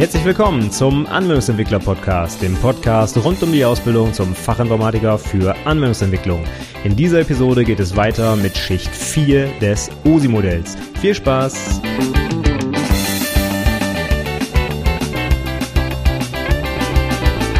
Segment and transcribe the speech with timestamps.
[0.00, 6.42] Herzlich willkommen zum Anwendungsentwickler Podcast, dem Podcast rund um die Ausbildung zum Fachinformatiker für Anwendungsentwicklung.
[6.84, 10.78] In dieser Episode geht es weiter mit Schicht 4 des OSI-Modells.
[11.02, 11.82] Viel Spaß!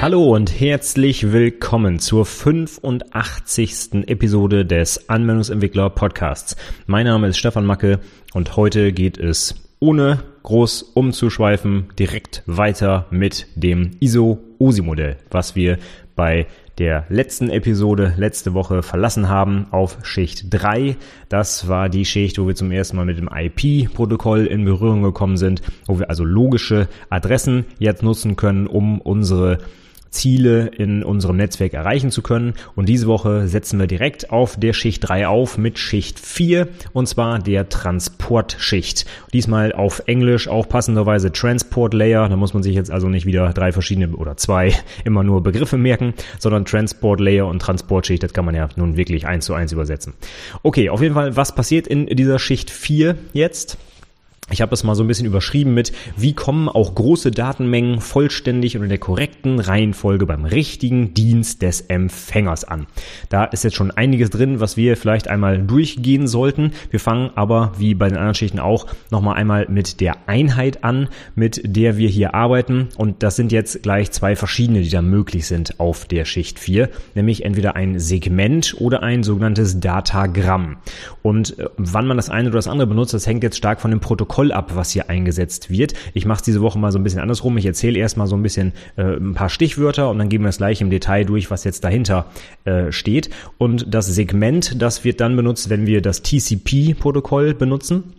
[0.01, 4.07] Hallo und herzlich willkommen zur 85.
[4.07, 6.57] Episode des Anwendungsentwickler Podcasts.
[6.87, 8.01] Mein Name ist Stefan Macke
[8.33, 15.79] und heute geht es ohne groß umzuschweifen direkt weiter mit dem ISO-OSI-Modell, was wir
[16.15, 16.47] bei
[16.79, 20.97] der letzten Episode letzte Woche verlassen haben auf Schicht 3.
[21.29, 25.37] Das war die Schicht, wo wir zum ersten Mal mit dem IP-Protokoll in Berührung gekommen
[25.37, 29.59] sind, wo wir also logische Adressen jetzt nutzen können, um unsere
[30.11, 32.55] Ziele in unserem Netzwerk erreichen zu können.
[32.75, 37.07] Und diese Woche setzen wir direkt auf der Schicht 3 auf mit Schicht 4 und
[37.07, 39.07] zwar der Transportschicht.
[39.33, 42.29] Diesmal auf Englisch auch passenderweise Transport Layer.
[42.29, 45.79] Da muss man sich jetzt also nicht wieder drei verschiedene oder zwei immer nur Begriffe
[45.79, 48.23] merken, sondern Transport Layer und Transportschicht.
[48.23, 50.15] Das kann man ja nun wirklich eins zu eins übersetzen.
[50.63, 53.79] Okay, auf jeden Fall, was passiert in dieser Schicht 4 jetzt?
[54.53, 58.77] Ich habe das mal so ein bisschen überschrieben mit, wie kommen auch große Datenmengen vollständig
[58.77, 62.87] und in der korrekten Reihenfolge beim richtigen Dienst des Empfängers an.
[63.29, 66.73] Da ist jetzt schon einiges drin, was wir vielleicht einmal durchgehen sollten.
[66.91, 71.09] Wir fangen aber, wie bei den anderen Schichten auch, nochmal einmal mit der Einheit an,
[71.37, 72.89] mit der wir hier arbeiten.
[72.97, 76.89] Und das sind jetzt gleich zwei verschiedene, die da möglich sind auf der Schicht 4,
[77.15, 80.79] nämlich entweder ein Segment oder ein sogenanntes Datagramm.
[81.23, 83.93] Und äh, wann man das eine oder das andere benutzt, das hängt jetzt stark von
[83.93, 85.95] dem Protokoll Protokoll ab, was hier eingesetzt wird.
[86.15, 87.59] Ich mache es diese Woche mal so ein bisschen andersrum.
[87.59, 90.59] Ich erzähle erstmal so ein bisschen äh, ein paar Stichwörter und dann gehen wir es
[90.59, 92.27] gleich im Detail durch, was jetzt dahinter
[92.65, 93.31] äh, steht.
[93.59, 98.15] Und das Segment, das wird dann benutzt, wenn wir das TCP-Protokoll benutzen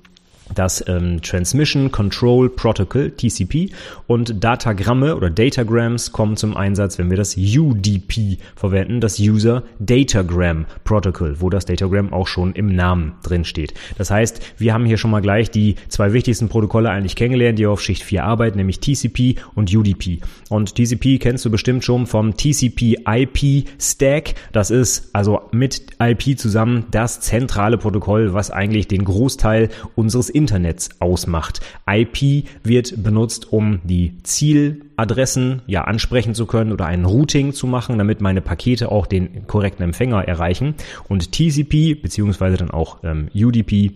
[0.55, 3.71] das ähm, Transmission Control Protocol, TCP,
[4.07, 10.65] und Datagramme oder Datagrams kommen zum Einsatz, wenn wir das UDP verwenden, das User Datagram
[10.83, 13.73] Protocol, wo das Datagram auch schon im Namen drin steht.
[13.97, 17.65] Das heißt, wir haben hier schon mal gleich die zwei wichtigsten Protokolle eigentlich kennengelernt, die
[17.65, 20.19] auf Schicht 4 arbeiten, nämlich TCP und UDP.
[20.49, 24.35] Und TCP kennst du bestimmt schon vom TCP IP Stack.
[24.51, 30.89] Das ist also mit IP zusammen das zentrale Protokoll, was eigentlich den Großteil unseres Internets
[30.99, 31.61] ausmacht.
[31.87, 37.97] IP wird benutzt, um die Zieladressen ja ansprechen zu können oder ein Routing zu machen,
[37.99, 40.75] damit meine Pakete auch den korrekten Empfänger erreichen.
[41.07, 43.91] Und TCP beziehungsweise dann auch ähm, UDP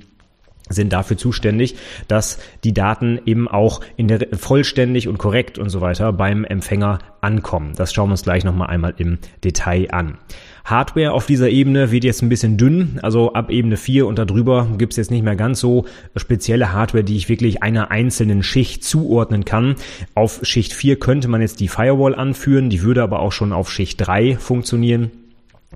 [0.70, 1.76] sind dafür zuständig,
[2.08, 7.00] dass die Daten eben auch in der vollständig und korrekt und so weiter beim Empfänger
[7.22, 7.74] ankommen.
[7.76, 10.18] Das schauen wir uns gleich nochmal einmal im Detail an.
[10.66, 14.68] Hardware auf dieser Ebene wird jetzt ein bisschen dünn, also ab Ebene 4 und darüber
[14.80, 19.46] gibt's jetzt nicht mehr ganz so spezielle Hardware, die ich wirklich einer einzelnen Schicht zuordnen
[19.46, 19.76] kann.
[20.16, 23.72] Auf Schicht 4 könnte man jetzt die Firewall anführen, die würde aber auch schon auf
[23.72, 25.12] Schicht 3 funktionieren.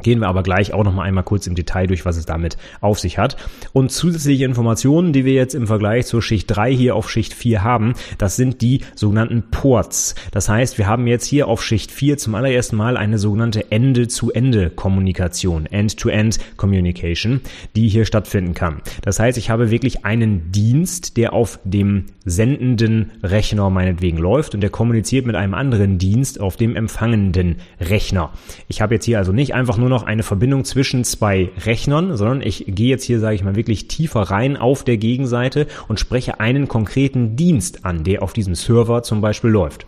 [0.01, 2.57] Gehen wir aber gleich auch noch mal einmal kurz im Detail durch, was es damit
[2.81, 3.35] auf sich hat.
[3.73, 7.63] Und zusätzliche Informationen, die wir jetzt im Vergleich zur Schicht 3 hier auf Schicht 4
[7.63, 10.15] haben, das sind die sogenannten Ports.
[10.31, 15.65] Das heißt, wir haben jetzt hier auf Schicht 4 zum allerersten Mal eine sogenannte Ende-zu-Ende-Kommunikation,
[15.65, 17.41] End-to-End-Communication,
[17.75, 18.81] die hier stattfinden kann.
[19.01, 24.61] Das heißt, ich habe wirklich einen Dienst, der auf dem sendenden Rechner meinetwegen läuft und
[24.61, 28.31] der kommuniziert mit einem anderen Dienst auf dem empfangenden Rechner.
[28.67, 32.15] Ich habe jetzt hier also nicht einfach nur nur noch eine Verbindung zwischen zwei Rechnern,
[32.15, 35.99] sondern ich gehe jetzt hier, sage ich mal, wirklich tiefer rein auf der Gegenseite und
[35.99, 39.87] spreche einen konkreten Dienst an, der auf diesem Server zum Beispiel läuft.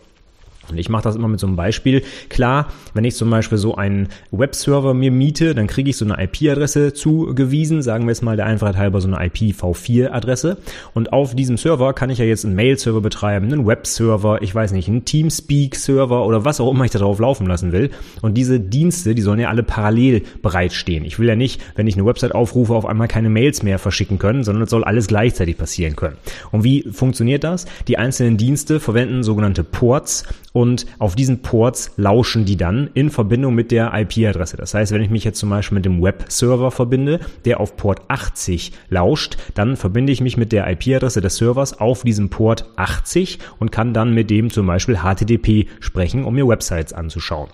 [0.72, 2.04] Und ich mache das immer mit so einem Beispiel.
[2.30, 6.22] Klar, wenn ich zum Beispiel so einen Webserver mir miete, dann kriege ich so eine
[6.24, 10.58] IP-Adresse zugewiesen, sagen wir jetzt mal der Einfachheit halber so eine IPv4-Adresse.
[10.94, 14.72] Und auf diesem Server kann ich ja jetzt einen Mail-Server betreiben, einen Web-Server, ich weiß
[14.72, 17.92] nicht, einen Teamspeak-Server oder was auch immer ich da drauf laufen lassen will.
[18.22, 21.06] Und diese Dienste, die sollen ja alle parallel bereitstehen.
[21.06, 24.20] Ich will ja nicht, wenn ich eine Website aufrufe, auf einmal keine Mails mehr verschicken
[24.20, 26.18] können, sondern es soll alles gleichzeitig passieren können.
[26.52, 27.66] Und wie funktioniert das?
[27.88, 30.26] Die einzelnen Dienste verwenden sogenannte Ports
[30.62, 34.58] und auf diesen Ports lauschen die dann in Verbindung mit der IP-Adresse.
[34.58, 38.02] Das heißt, wenn ich mich jetzt zum Beispiel mit dem Web-Server verbinde, der auf Port
[38.10, 43.40] 80 lauscht, dann verbinde ich mich mit der IP-Adresse des Servers auf diesem Port 80
[43.58, 47.50] und kann dann mit dem zum Beispiel HTTP sprechen, um mir Websites anzuschauen.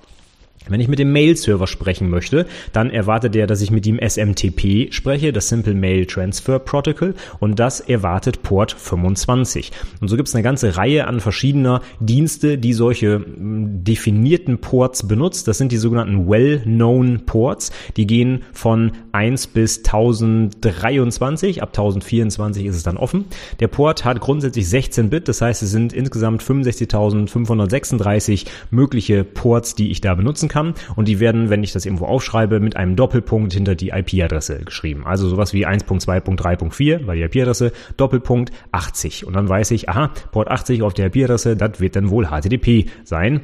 [0.69, 4.91] Wenn ich mit dem Mail-Server sprechen möchte, dann erwartet er, dass ich mit ihm SMTP
[4.91, 9.71] spreche, das Simple Mail Transfer Protocol, und das erwartet Port 25.
[10.01, 15.07] Und so gibt es eine ganze Reihe an verschiedener Dienste, die solche hm, definierten Ports
[15.07, 15.47] benutzt.
[15.47, 17.71] Das sind die sogenannten Well-Known Ports.
[17.95, 21.61] Die gehen von 1 bis 1023.
[21.61, 23.25] Ab 1024 ist es dann offen.
[23.59, 29.91] Der Port hat grundsätzlich 16 Bit, das heißt, es sind insgesamt 65.536 mögliche Ports, die
[29.91, 30.73] ich da benutzen kann kann.
[30.95, 35.05] Und die werden, wenn ich das irgendwo aufschreibe, mit einem Doppelpunkt hinter die IP-Adresse geschrieben.
[35.05, 39.25] Also sowas wie 1.2.3.4 bei die IP-Adresse, Doppelpunkt 80.
[39.25, 42.89] Und dann weiß ich, aha, Port 80 auf der IP-Adresse, das wird dann wohl HTTP
[43.03, 43.41] sein.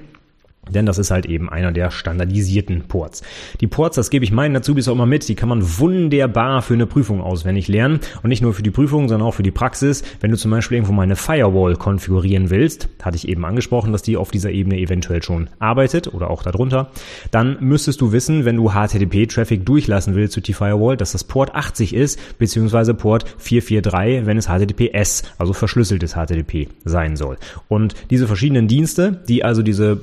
[0.70, 3.22] Denn das ist halt eben einer der standardisierten Ports.
[3.60, 6.74] Die Ports, das gebe ich meinen Azubis auch immer mit, die kann man wunderbar für
[6.74, 8.00] eine Prüfung auswendig lernen.
[8.24, 10.04] Und nicht nur für die Prüfung, sondern auch für die Praxis.
[10.22, 14.04] Wenn du zum Beispiel irgendwo mal eine Firewall konfigurieren willst, hatte ich eben angesprochen, dass
[14.04, 16.92] die auf dieser Ebene eventuell schon arbeitet oder auch darunter,
[17.32, 21.54] dann müsstest du wissen, wenn du HTTP-Traffic durchlassen willst durch die Firewall, dass das Port
[21.56, 27.38] 80 ist, beziehungsweise Port 443, wenn es HTTPS, also verschlüsseltes HTTP sein soll.
[27.68, 30.00] Und diese verschiedenen Dienste, die also diese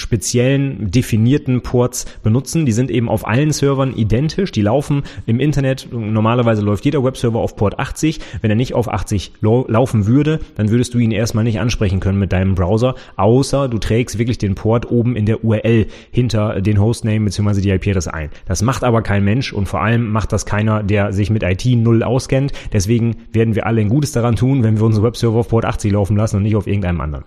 [0.00, 2.66] speziellen definierten Ports benutzen.
[2.66, 4.52] Die sind eben auf allen Servern identisch.
[4.52, 5.88] Die laufen im Internet.
[5.92, 8.20] Normalerweise läuft jeder Webserver auf Port 80.
[8.40, 12.18] Wenn er nicht auf 80 laufen würde, dann würdest du ihn erstmal nicht ansprechen können
[12.18, 16.80] mit deinem Browser, außer du trägst wirklich den Port oben in der URL hinter den
[16.80, 17.60] Hostname bzw.
[17.60, 18.30] die IP-Adresse ein.
[18.46, 21.64] Das macht aber kein Mensch und vor allem macht das keiner, der sich mit IT
[21.66, 22.52] null auskennt.
[22.72, 25.92] Deswegen werden wir alle ein Gutes daran tun, wenn wir unsere Webserver auf Port 80
[25.92, 27.24] laufen lassen und nicht auf irgendeinem anderen.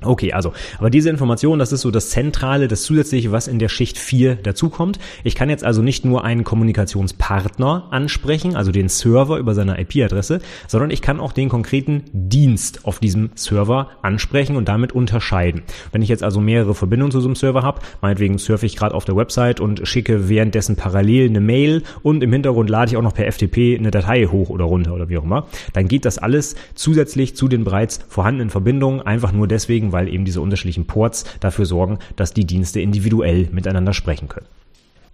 [0.00, 3.68] Okay, also, aber diese Information, das ist so das Zentrale, das Zusätzliche, was in der
[3.68, 5.00] Schicht 4 dazukommt.
[5.24, 10.40] Ich kann jetzt also nicht nur einen Kommunikationspartner ansprechen, also den Server über seine IP-Adresse,
[10.68, 15.62] sondern ich kann auch den konkreten Dienst auf diesem Server ansprechen und damit unterscheiden.
[15.90, 18.94] Wenn ich jetzt also mehrere Verbindungen zu so einem Server habe, meinetwegen surfe ich gerade
[18.94, 23.02] auf der Website und schicke währenddessen parallel eine Mail und im Hintergrund lade ich auch
[23.02, 26.18] noch per FTP eine Datei hoch oder runter oder wie auch immer, dann geht das
[26.18, 31.24] alles zusätzlich zu den bereits vorhandenen Verbindungen einfach nur deswegen, weil eben diese unterschiedlichen Ports
[31.40, 34.46] dafür sorgen, dass die Dienste individuell miteinander sprechen können.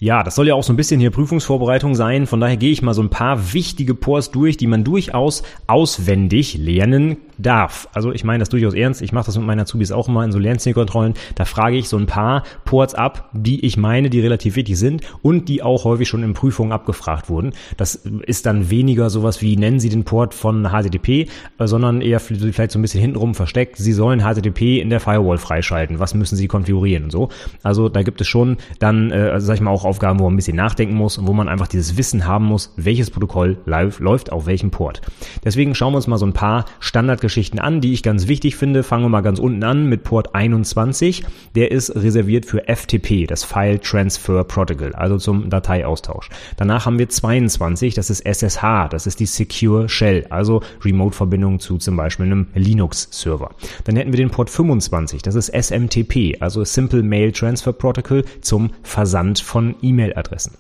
[0.01, 2.27] Ja, das soll ja auch so ein bisschen hier Prüfungsvorbereitung sein.
[2.27, 6.59] Von daher gehe ich mal so ein paar wichtige Ports durch, die man durchaus auswendig
[6.59, 7.89] lernen darf.
[7.93, 9.03] Also ich meine das durchaus ernst.
[9.03, 11.15] Ich mache das mit meinen Azubis auch immer in so Lernzielkontrollen.
[11.35, 15.03] Da frage ich so ein paar Ports ab, die ich meine, die relativ wichtig sind
[15.23, 17.53] und die auch häufig schon in Prüfungen abgefragt wurden.
[17.77, 22.73] Das ist dann weniger sowas wie, nennen Sie den Port von HTTP, sondern eher vielleicht
[22.73, 23.77] so ein bisschen hintenrum versteckt.
[23.77, 25.99] Sie sollen HTTP in der Firewall freischalten.
[25.99, 27.29] Was müssen Sie konfigurieren und so.
[27.63, 30.37] Also da gibt es schon dann, äh, sag ich mal, auch Aufgaben, wo man ein
[30.37, 34.47] bisschen nachdenken muss und wo man einfach dieses Wissen haben muss, welches Protokoll läuft auf
[34.47, 35.01] welchem Port.
[35.45, 38.57] Deswegen schauen wir uns mal so ein paar Standard Geschichten an, die ich ganz wichtig
[38.57, 38.83] finde.
[38.83, 41.25] Fangen wir mal ganz unten an mit Port 21.
[41.55, 46.29] Der ist reserviert für FTP, das File Transfer Protocol, also zum Dateiaustausch.
[46.57, 51.79] Danach haben wir 22, das ist SSH, das ist die Secure Shell, also Remote-Verbindung zu
[51.79, 53.51] zum Beispiel einem Linux-Server.
[53.85, 58.71] Dann hätten wir den Port 25, das ist SMTP, also Simple Mail Transfer Protocol zum
[58.83, 60.53] Versand von E-Mail-Adressen.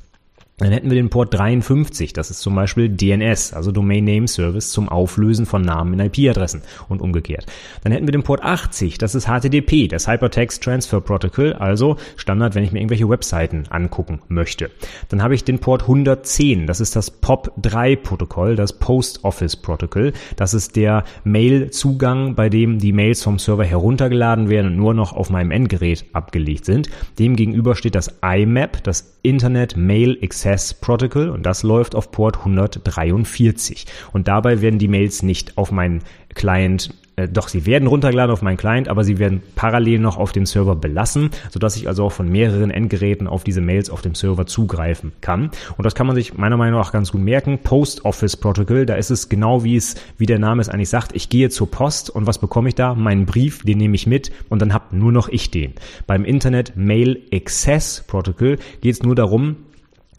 [0.58, 4.70] Dann hätten wir den Port 53, das ist zum Beispiel DNS, also Domain Name Service
[4.70, 7.46] zum Auflösen von Namen in IP-Adressen und umgekehrt.
[7.82, 12.54] Dann hätten wir den Port 80, das ist HTTP, das Hypertext Transfer Protocol, also Standard,
[12.54, 14.70] wenn ich mir irgendwelche Webseiten angucken möchte.
[15.08, 20.12] Dann habe ich den Port 110, das ist das POP3 Protokoll, das Post Office Protocol.
[20.36, 25.14] Das ist der Mail-Zugang, bei dem die Mails vom Server heruntergeladen werden und nur noch
[25.14, 26.88] auf meinem Endgerät abgelegt sind.
[27.18, 33.86] Demgegenüber steht das IMAP, das Internet Mail Access Protocol und das läuft auf Port 143.
[34.12, 36.02] Und dabei werden die Mails nicht auf meinen
[36.34, 40.32] Client äh, doch, sie werden runtergeladen auf meinen Client, aber sie werden parallel noch auf
[40.32, 44.14] dem Server belassen, sodass ich also auch von mehreren Endgeräten auf diese Mails auf dem
[44.14, 45.50] Server zugreifen kann.
[45.76, 47.58] Und das kann man sich meiner Meinung nach ganz gut merken.
[47.62, 51.14] Post Office Protocol, da ist es genau wie es, wie der Name es eigentlich sagt.
[51.14, 52.94] Ich gehe zur Post und was bekomme ich da?
[52.94, 55.74] Meinen Brief, den nehme ich mit und dann habe nur noch ich den.
[56.06, 59.56] Beim Internet Mail Access Protocol geht es nur darum,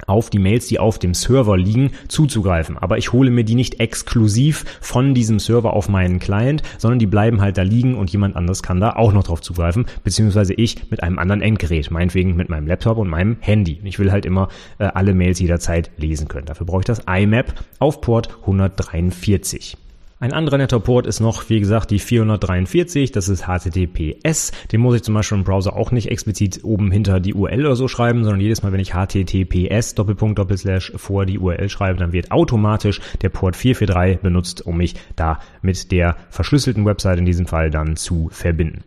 [0.08, 2.78] auf die Mails, die auf dem Server liegen, zuzugreifen.
[2.78, 7.06] Aber ich hole mir die nicht exklusiv von diesem Server auf meinen Client, sondern die
[7.06, 10.90] bleiben halt da liegen und jemand anderes kann da auch noch drauf zugreifen, beziehungsweise ich
[10.92, 13.80] mit einem anderen Endgerät, meinetwegen mit meinem Laptop und meinem Handy.
[13.84, 14.50] Ich will halt immer
[14.80, 16.46] äh, alle Mails jederzeit lesen können.
[16.46, 19.78] Dafür brauche ich das IMAP auf Port 143.
[20.18, 24.54] Ein anderer netter Port ist noch, wie gesagt, die 443, das ist HTTPS.
[24.72, 27.76] Den muss ich zum Beispiel im Browser auch nicht explizit oben hinter die URL oder
[27.76, 32.14] so schreiben, sondern jedes Mal, wenn ich HTTPS Doppelpunkt Doppelslash vor die URL schreibe, dann
[32.14, 37.46] wird automatisch der Port 443 benutzt, um mich da mit der verschlüsselten Website in diesem
[37.46, 38.86] Fall dann zu verbinden.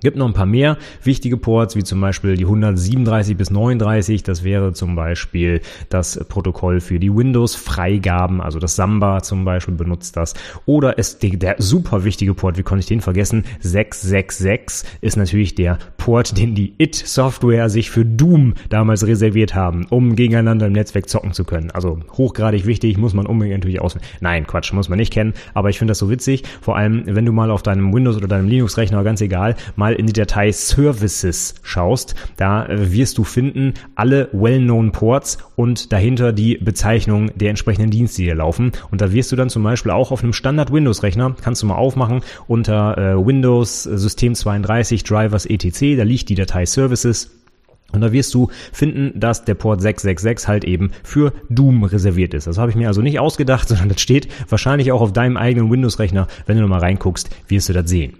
[0.00, 4.22] Gibt noch ein paar mehr wichtige Ports, wie zum Beispiel die 137 bis 39.
[4.22, 10.16] Das wäre zum Beispiel das Protokoll für die Windows-Freigaben, also das Samba zum Beispiel benutzt
[10.16, 10.34] das.
[10.66, 13.44] Oder ist der super wichtige Port, wie konnte ich den vergessen?
[13.60, 20.14] 666 ist natürlich der Port, den die IT-Software sich für Doom damals reserviert haben, um
[20.14, 21.72] gegeneinander im Netzwerk zocken zu können.
[21.72, 23.98] Also hochgradig wichtig, muss man unbedingt natürlich aus.
[24.20, 26.44] Nein, Quatsch, muss man nicht kennen, aber ich finde das so witzig.
[26.60, 30.06] Vor allem, wenn du mal auf deinem Windows oder deinem Linux-Rechner, ganz egal, mal in
[30.06, 36.56] die Datei Services schaust, da äh, wirst du finden alle well-known Ports und dahinter die
[36.56, 38.72] Bezeichnung der entsprechenden Dienste, die hier laufen.
[38.90, 42.22] Und da wirst du dann zum Beispiel auch auf einem Standard-Windows-Rechner, kannst du mal aufmachen,
[42.48, 47.30] unter äh, Windows System 32 Drivers etc., da liegt die Datei Services
[47.92, 52.46] und da wirst du finden, dass der Port 666 halt eben für Doom reserviert ist.
[52.46, 55.70] Das habe ich mir also nicht ausgedacht, sondern das steht wahrscheinlich auch auf deinem eigenen
[55.70, 56.26] Windows-Rechner.
[56.46, 58.14] Wenn du nochmal reinguckst, wirst du das sehen.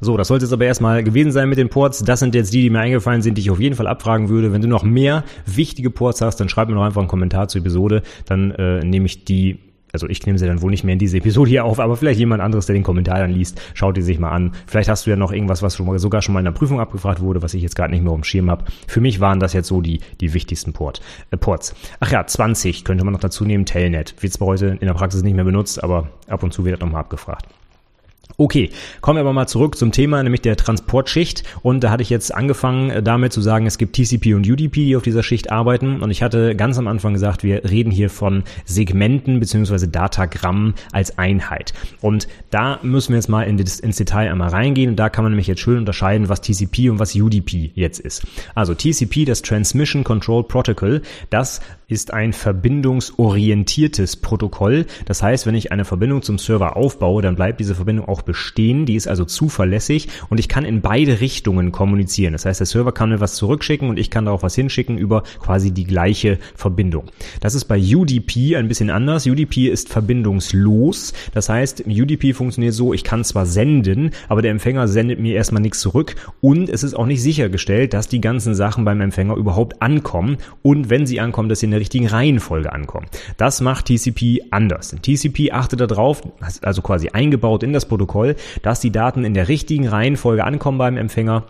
[0.00, 2.02] So, das sollte es aber erstmal gewesen sein mit den Ports.
[2.04, 4.52] Das sind jetzt die, die mir eingefallen sind, die ich auf jeden Fall abfragen würde.
[4.52, 7.60] Wenn du noch mehr wichtige Ports hast, dann schreib mir noch einfach einen Kommentar zur
[7.60, 8.02] Episode.
[8.26, 9.58] Dann äh, nehme ich die
[9.96, 12.18] also ich nehme sie dann wohl nicht mehr in diese Episode hier auf, aber vielleicht
[12.18, 14.52] jemand anderes, der den Kommentar dann liest, schaut die sich mal an.
[14.66, 16.80] Vielleicht hast du ja noch irgendwas, was schon mal, sogar schon mal in der Prüfung
[16.80, 18.66] abgefragt wurde, was ich jetzt gerade nicht mehr auf dem Schirm habe.
[18.86, 21.00] Für mich waren das jetzt so die, die wichtigsten Port,
[21.30, 21.74] äh, Ports.
[22.00, 24.14] Ach ja, 20 könnte man noch dazu nehmen, Telnet.
[24.22, 26.80] Wird zwar heute in der Praxis nicht mehr benutzt, aber ab und zu wird das
[26.80, 27.46] nochmal abgefragt.
[28.38, 28.68] Okay,
[29.00, 31.42] kommen wir aber mal zurück zum Thema, nämlich der Transportschicht.
[31.62, 34.84] Und da hatte ich jetzt angefangen äh, damit zu sagen, es gibt TCP und UDP,
[34.84, 36.02] die auf dieser Schicht arbeiten.
[36.02, 41.16] Und ich hatte ganz am Anfang gesagt, wir reden hier von Segmenten beziehungsweise Datagrammen als
[41.16, 41.72] Einheit.
[42.02, 44.90] Und da müssen wir jetzt mal in das, ins Detail einmal reingehen.
[44.90, 48.26] Und da kann man nämlich jetzt schön unterscheiden, was TCP und was UDP jetzt ist.
[48.54, 51.00] Also TCP, das Transmission Control Protocol,
[51.30, 54.86] das ist ein verbindungsorientiertes Protokoll.
[55.06, 58.84] Das heißt, wenn ich eine Verbindung zum Server aufbaue, dann bleibt diese Verbindung auch bestehen.
[58.84, 62.32] Die ist also zuverlässig und ich kann in beide Richtungen kommunizieren.
[62.32, 65.22] Das heißt, der Server kann mir was zurückschicken und ich kann darauf was hinschicken über
[65.40, 67.06] quasi die gleiche Verbindung.
[67.40, 69.26] Das ist bei UDP ein bisschen anders.
[69.26, 71.12] UDP ist verbindungslos.
[71.32, 75.62] Das heißt, UDP funktioniert so, ich kann zwar senden, aber der Empfänger sendet mir erstmal
[75.62, 79.80] nichts zurück und es ist auch nicht sichergestellt, dass die ganzen Sachen beim Empfänger überhaupt
[79.80, 83.06] ankommen und wenn sie ankommen, dass sie der richtigen Reihenfolge ankommen.
[83.36, 84.96] Das macht TCP anders.
[85.00, 86.22] TCP achtet darauf,
[86.62, 88.15] also quasi eingebaut in das Protokoll,
[88.62, 91.44] dass die Daten in der richtigen Reihenfolge ankommen beim Empfänger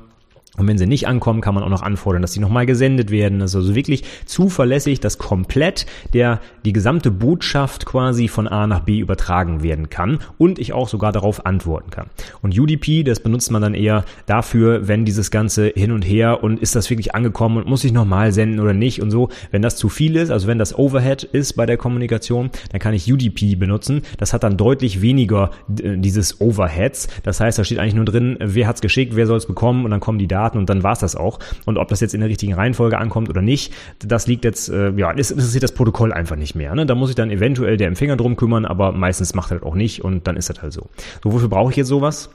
[0.57, 3.41] und wenn sie nicht ankommen, kann man auch noch anfordern, dass sie nochmal gesendet werden.
[3.41, 8.81] Das ist also wirklich zuverlässig, dass komplett der, die gesamte Botschaft quasi von A nach
[8.81, 12.07] B übertragen werden kann und ich auch sogar darauf antworten kann.
[12.43, 16.61] Und UDP, das benutzt man dann eher dafür, wenn dieses Ganze hin und her und
[16.61, 19.29] ist das wirklich angekommen und muss ich nochmal senden oder nicht und so.
[19.51, 22.95] Wenn das zu viel ist, also wenn das Overhead ist bei der Kommunikation, dann kann
[22.95, 24.03] ich UDP benutzen.
[24.19, 25.51] Das hat dann deutlich weniger
[25.83, 27.09] äh, dieses Overheads.
[27.23, 29.91] Das heißt, da steht eigentlich nur drin, wer hat's geschickt, wer soll es bekommen und
[29.91, 31.39] dann kommen die Daten Daten und dann war es das auch.
[31.65, 34.91] Und ob das jetzt in der richtigen Reihenfolge ankommt oder nicht, das liegt jetzt, äh,
[34.93, 36.75] ja, das interessiert das Protokoll einfach nicht mehr.
[36.75, 36.87] Ne?
[36.87, 39.75] Da muss sich dann eventuell der Empfänger drum kümmern, aber meistens macht er das auch
[39.75, 40.89] nicht und dann ist das halt so.
[41.23, 42.31] So, wofür brauche ich jetzt sowas?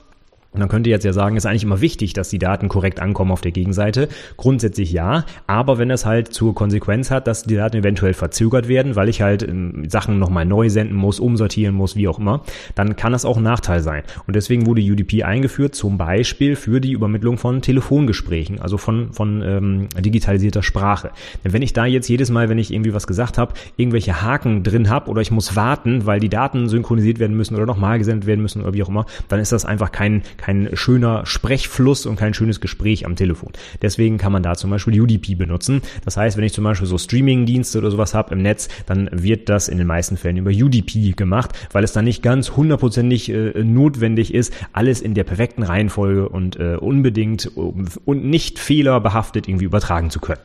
[0.52, 3.32] Und man könnte jetzt ja sagen, ist eigentlich immer wichtig, dass die Daten korrekt ankommen
[3.32, 4.08] auf der Gegenseite.
[4.36, 8.94] Grundsätzlich ja, aber wenn das halt zur Konsequenz hat, dass die Daten eventuell verzögert werden,
[8.94, 12.42] weil ich halt ähm, Sachen nochmal neu senden muss, umsortieren muss, wie auch immer,
[12.74, 14.02] dann kann das auch ein Nachteil sein.
[14.26, 19.42] Und deswegen wurde UDP eingeführt, zum Beispiel für die Übermittlung von Telefongesprächen, also von, von
[19.42, 21.12] ähm, digitalisierter Sprache.
[21.44, 24.62] Denn wenn ich da jetzt jedes Mal, wenn ich irgendwie was gesagt habe, irgendwelche Haken
[24.62, 28.26] drin habe oder ich muss warten, weil die Daten synchronisiert werden müssen oder nochmal gesendet
[28.26, 32.16] werden müssen oder wie auch immer, dann ist das einfach kein kein schöner Sprechfluss und
[32.16, 33.52] kein schönes Gespräch am Telefon.
[33.80, 35.82] Deswegen kann man da zum Beispiel UDP benutzen.
[36.04, 39.48] Das heißt, wenn ich zum Beispiel so Streaming-Dienste oder sowas habe im Netz, dann wird
[39.48, 43.62] das in den meisten Fällen über UDP gemacht, weil es dann nicht ganz hundertprozentig äh,
[43.62, 50.10] notwendig ist, alles in der perfekten Reihenfolge und äh, unbedingt und nicht fehlerbehaftet irgendwie übertragen
[50.10, 50.40] zu können.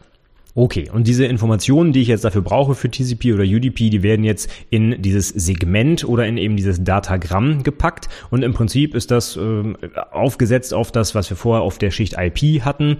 [0.57, 4.25] Okay, und diese Informationen, die ich jetzt dafür brauche für TCP oder UDP, die werden
[4.25, 8.09] jetzt in dieses Segment oder in eben dieses Datagramm gepackt.
[8.31, 9.75] Und im Prinzip ist das äh,
[10.09, 12.97] aufgesetzt auf das, was wir vorher auf der Schicht IP hatten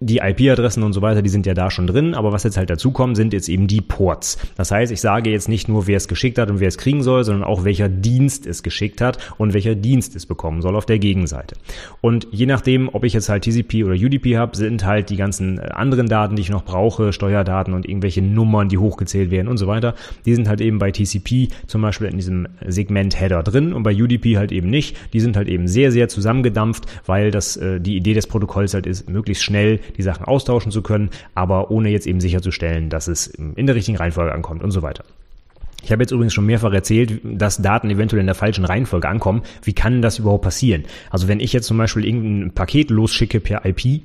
[0.00, 2.70] die IP-Adressen und so weiter, die sind ja da schon drin, aber was jetzt halt
[2.70, 4.38] dazu kommt, sind jetzt eben die Ports.
[4.56, 7.02] Das heißt, ich sage jetzt nicht nur, wer es geschickt hat und wer es kriegen
[7.02, 10.86] soll, sondern auch welcher Dienst es geschickt hat und welcher Dienst es bekommen soll auf
[10.86, 11.56] der Gegenseite.
[12.00, 15.58] Und je nachdem, ob ich jetzt halt TCP oder UDP habe, sind halt die ganzen
[15.58, 19.56] äh, anderen Daten, die ich noch brauche, Steuerdaten und irgendwelche Nummern, die hochgezählt werden und
[19.56, 19.94] so weiter,
[20.26, 23.94] die sind halt eben bei TCP zum Beispiel in diesem Segment Header drin und bei
[23.94, 24.96] UDP halt eben nicht.
[25.12, 28.86] Die sind halt eben sehr, sehr zusammengedampft, weil das äh, die Idee des Protokolls halt
[28.86, 33.26] ist, möglichst schnell die Sachen austauschen zu können, aber ohne jetzt eben sicherzustellen, dass es
[33.26, 35.04] in der richtigen Reihenfolge ankommt und so weiter.
[35.82, 39.42] Ich habe jetzt übrigens schon mehrfach erzählt, dass Daten eventuell in der falschen Reihenfolge ankommen.
[39.62, 40.84] Wie kann das überhaupt passieren?
[41.10, 44.02] Also wenn ich jetzt zum Beispiel irgendein Paket losschicke per IP,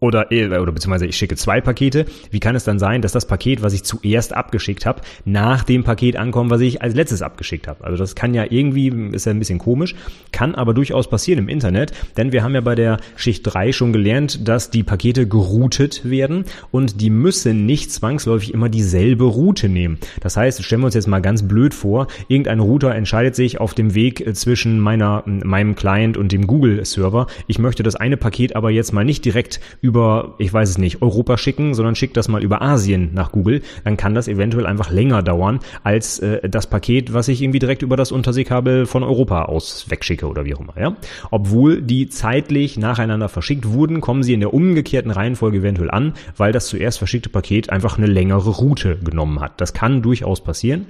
[0.00, 2.06] oder, äh, oder beziehungsweise ich schicke zwei Pakete.
[2.30, 5.84] Wie kann es dann sein, dass das Paket, was ich zuerst abgeschickt habe, nach dem
[5.84, 7.84] Paket ankommt, was ich als letztes abgeschickt habe?
[7.84, 9.94] Also das kann ja irgendwie, ist ja ein bisschen komisch,
[10.32, 13.92] kann aber durchaus passieren im Internet, denn wir haben ja bei der Schicht 3 schon
[13.92, 19.98] gelernt, dass die Pakete geroutet werden und die müssen nicht zwangsläufig immer dieselbe Route nehmen.
[20.20, 23.74] Das heißt, stellen wir uns jetzt mal ganz blöd vor, irgendein Router entscheidet sich auf
[23.74, 27.26] dem Weg äh, zwischen meiner, meinem Client und dem Google-Server.
[27.46, 30.78] Ich möchte das eine Paket aber jetzt mal nicht direkt über über, ich weiß es
[30.78, 34.64] nicht, Europa schicken, sondern schickt das mal über Asien nach Google, dann kann das eventuell
[34.66, 39.02] einfach länger dauern als äh, das Paket, was ich irgendwie direkt über das Unterseekabel von
[39.02, 40.74] Europa aus wegschicke oder wie auch immer.
[40.78, 40.96] Ja?
[41.32, 46.52] Obwohl die zeitlich nacheinander verschickt wurden, kommen sie in der umgekehrten Reihenfolge eventuell an, weil
[46.52, 49.60] das zuerst verschickte Paket einfach eine längere Route genommen hat.
[49.60, 50.86] Das kann durchaus passieren.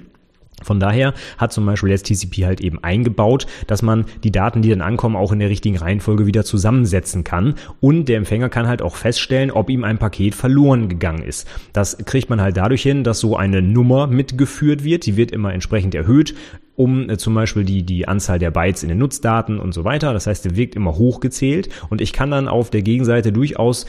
[0.63, 4.69] Von daher hat zum Beispiel jetzt TCP halt eben eingebaut, dass man die Daten, die
[4.69, 7.55] dann ankommen, auch in der richtigen Reihenfolge wieder zusammensetzen kann.
[7.79, 11.47] Und der Empfänger kann halt auch feststellen, ob ihm ein Paket verloren gegangen ist.
[11.73, 15.05] Das kriegt man halt dadurch hin, dass so eine Nummer mitgeführt wird.
[15.05, 16.35] Die wird immer entsprechend erhöht
[16.75, 20.13] um äh, zum Beispiel die, die Anzahl der Bytes in den Nutzdaten und so weiter.
[20.13, 23.85] Das heißt, der wird immer hochgezählt und ich kann dann auf der Gegenseite durchaus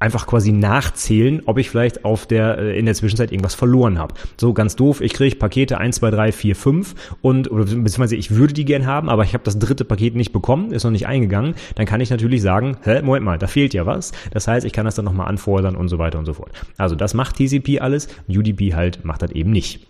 [0.00, 4.14] einfach quasi nachzählen, ob ich vielleicht auf der äh, in der Zwischenzeit irgendwas verloren habe.
[4.36, 8.30] So ganz doof, ich kriege Pakete 1, 2, 3, 4, 5 und oder beziehungsweise ich
[8.30, 11.06] würde die gern haben, aber ich habe das dritte Paket nicht bekommen, ist noch nicht
[11.06, 14.12] eingegangen, dann kann ich natürlich sagen, hä, Moment mal, da fehlt ja was.
[14.30, 16.52] Das heißt, ich kann das dann nochmal anfordern und so weiter und so fort.
[16.76, 19.86] Also das macht TCP alles, UDP halt macht das eben nicht.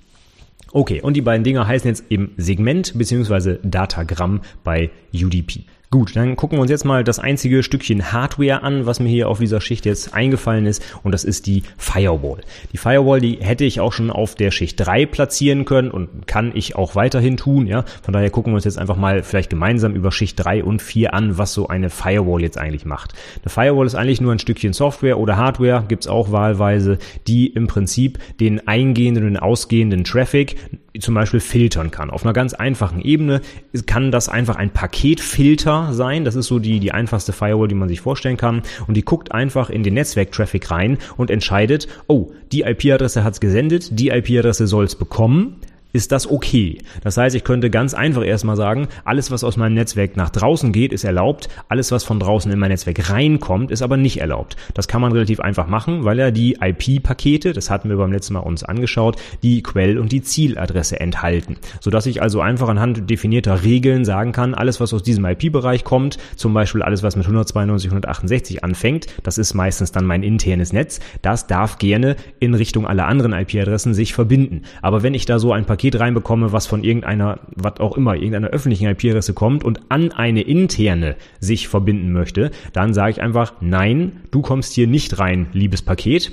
[0.72, 5.64] Okay, und die beiden Dinger heißen jetzt eben Segment beziehungsweise Datagramm bei UDP.
[5.90, 9.26] Gut, dann gucken wir uns jetzt mal das einzige Stückchen Hardware an, was mir hier
[9.30, 12.42] auf dieser Schicht jetzt eingefallen ist, und das ist die Firewall.
[12.74, 16.52] Die Firewall, die hätte ich auch schon auf der Schicht 3 platzieren können und kann
[16.54, 17.86] ich auch weiterhin tun, ja.
[18.02, 21.14] Von daher gucken wir uns jetzt einfach mal vielleicht gemeinsam über Schicht 3 und 4
[21.14, 23.14] an, was so eine Firewall jetzt eigentlich macht.
[23.42, 27.66] Eine Firewall ist eigentlich nur ein Stückchen Software oder Hardware, gibt's auch wahlweise, die im
[27.66, 30.56] Prinzip den eingehenden und ausgehenden Traffic
[30.98, 32.10] zum Beispiel filtern kann.
[32.10, 33.40] Auf einer ganz einfachen Ebene
[33.86, 36.24] kann das einfach ein Paketfilter sein.
[36.24, 38.62] Das ist so die, die einfachste Firewall, die man sich vorstellen kann.
[38.86, 43.98] Und die guckt einfach in den Netzwerktraffic rein und entscheidet, oh, die IP-Adresse hat's gesendet,
[43.98, 45.56] die IP-Adresse soll's bekommen
[45.92, 46.78] ist das okay.
[47.02, 50.72] Das heißt, ich könnte ganz einfach erstmal sagen, alles, was aus meinem Netzwerk nach draußen
[50.72, 51.48] geht, ist erlaubt.
[51.68, 54.56] Alles, was von draußen in mein Netzwerk reinkommt, ist aber nicht erlaubt.
[54.74, 58.34] Das kann man relativ einfach machen, weil ja die IP-Pakete, das hatten wir beim letzten
[58.34, 61.56] Mal uns angeschaut, die Quell- und die Zieladresse enthalten.
[61.80, 66.18] Sodass ich also einfach anhand definierter Regeln sagen kann, alles, was aus diesem IP-Bereich kommt,
[66.36, 71.00] zum Beispiel alles, was mit 192, 168 anfängt, das ist meistens dann mein internes Netz,
[71.22, 74.62] das darf gerne in Richtung aller anderen IP-Adressen sich verbinden.
[74.82, 78.16] Aber wenn ich da so ein Paket Paket reinbekomme, was von irgendeiner, was auch immer,
[78.16, 83.52] irgendeiner öffentlichen IP-Adresse kommt und an eine interne sich verbinden möchte, dann sage ich einfach,
[83.60, 86.32] nein, du kommst hier nicht rein, liebes Paket.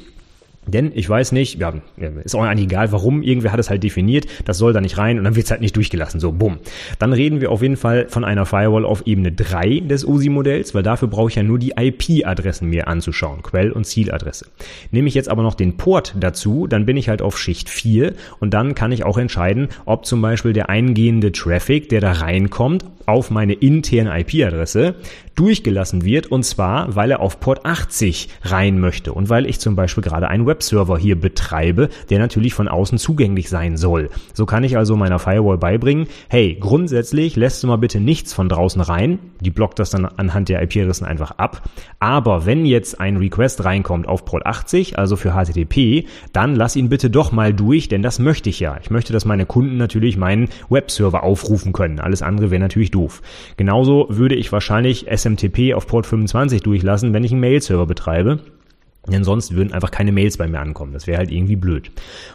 [0.68, 1.74] Denn ich weiß nicht, ja,
[2.24, 5.18] ist auch eigentlich egal, warum, irgendwer hat es halt definiert, das soll da nicht rein
[5.18, 6.58] und dann wird es halt nicht durchgelassen, so bumm.
[7.00, 10.84] Dann reden wir auf jeden Fall von einer Firewall auf Ebene 3 des OSI-Modells, weil
[10.84, 14.48] dafür brauche ich ja nur die IP-Adressen mir anzuschauen, Quell- und Zieladresse.
[14.92, 18.14] Nehme ich jetzt aber noch den Port dazu, dann bin ich halt auf Schicht 4
[18.40, 22.86] und dann kann ich auch entscheiden, ob zum Beispiel der eingehende Traffic, der da reinkommt,
[23.06, 24.96] auf meine interne IP-Adresse
[25.36, 29.76] durchgelassen wird und zwar, weil er auf Port 80 rein möchte und weil ich zum
[29.76, 34.10] Beispiel gerade einen Webserver hier betreibe, der natürlich von außen zugänglich sein soll.
[34.34, 38.50] So kann ich also meiner Firewall beibringen, hey, grundsätzlich lässt du mal bitte nichts von
[38.50, 41.70] draußen rein, die blockt das dann anhand der IP-Adressen einfach ab,
[42.00, 46.90] aber wenn jetzt ein Request reinkommt auf Port 80, also für HTTP, dann lass ihn
[46.90, 48.78] bitte doch mal durch, denn das möchte ich ja.
[48.82, 52.00] Ich möchte, dass meine Kunden natürlich meinen Webserver aufrufen können.
[52.00, 53.22] Alles andere wäre natürlich doof.
[53.58, 58.40] Genauso würde ich wahrscheinlich SMTP auf Port 25 durchlassen, wenn ich einen Mail-Server betreibe.
[59.08, 60.94] Denn sonst würden einfach keine Mails bei mir ankommen.
[60.94, 61.92] Das wäre halt irgendwie blöd.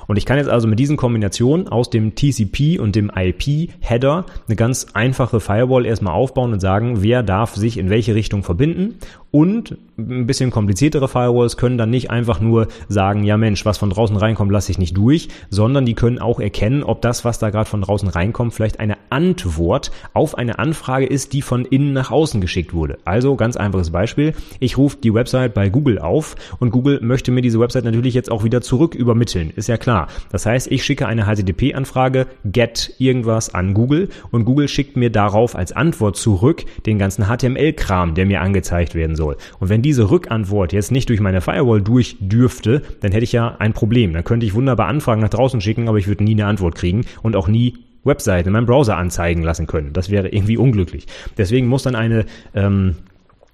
[0.07, 4.57] Und ich kann jetzt also mit diesen Kombinationen aus dem TCP und dem IP-Header eine
[4.57, 8.99] ganz einfache Firewall erstmal aufbauen und sagen, wer darf sich in welche Richtung verbinden
[9.33, 13.91] und ein bisschen kompliziertere Firewalls können dann nicht einfach nur sagen, ja Mensch, was von
[13.91, 17.51] draußen reinkommt, lasse ich nicht durch, sondern die können auch erkennen, ob das, was da
[17.51, 22.11] gerade von draußen reinkommt, vielleicht eine Antwort auf eine Anfrage ist, die von innen nach
[22.11, 22.99] außen geschickt wurde.
[23.05, 24.35] Also ganz einfaches Beispiel.
[24.59, 28.31] Ich rufe die Website bei Google auf und Google möchte mir diese Website natürlich jetzt
[28.31, 30.09] auch wieder zurück übermitteln, ist ja klar.
[30.31, 35.57] Das heißt, ich schicke eine HTTP-Anfrage, get irgendwas an Google und Google schickt mir darauf
[35.57, 39.37] als Antwort zurück den ganzen HTML-Kram, der mir angezeigt werden soll.
[39.59, 43.57] Und wenn diese Rückantwort jetzt nicht durch meine Firewall durch dürfte, dann hätte ich ja
[43.59, 44.13] ein Problem.
[44.13, 47.07] Dann könnte ich wunderbar Anfragen nach draußen schicken, aber ich würde nie eine Antwort kriegen
[47.23, 47.75] und auch nie
[48.05, 49.93] Webseiten in meinem Browser anzeigen lassen können.
[49.93, 51.09] Das wäre irgendwie unglücklich.
[51.37, 52.25] Deswegen muss dann eine
[52.55, 52.99] ähm,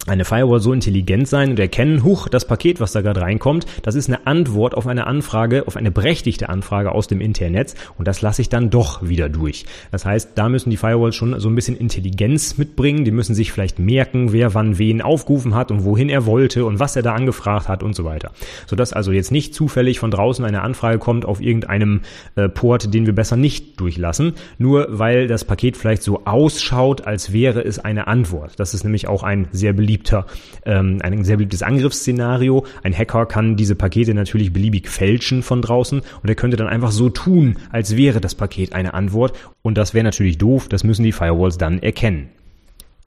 [0.06, 3.94] eine Firewall so intelligent sein und erkennen, huch, das Paket, was da gerade reinkommt, das
[3.94, 8.22] ist eine Antwort auf eine Anfrage, auf eine berechtigte Anfrage aus dem Internet und das
[8.22, 9.66] lasse ich dann doch wieder durch.
[9.90, 13.52] Das heißt, da müssen die Firewalls schon so ein bisschen Intelligenz mitbringen, die müssen sich
[13.52, 17.14] vielleicht merken, wer wann wen aufgerufen hat und wohin er wollte und was er da
[17.14, 18.30] angefragt hat und so weiter.
[18.66, 22.02] Sodass also jetzt nicht zufällig von draußen eine Anfrage kommt auf irgendeinem
[22.36, 27.32] äh, Port, den wir besser nicht durchlassen, nur weil das Paket vielleicht so ausschaut, als
[27.32, 28.52] wäre es eine Antwort.
[28.58, 30.26] Das ist nämlich auch ein sehr beliebter
[30.64, 32.66] ähm, ein sehr beliebtes Angriffsszenario.
[32.82, 36.90] Ein Hacker kann diese Pakete natürlich beliebig fälschen von draußen und er könnte dann einfach
[36.90, 39.38] so tun, als wäre das Paket eine Antwort.
[39.62, 42.30] Und das wäre natürlich doof, das müssen die Firewalls dann erkennen.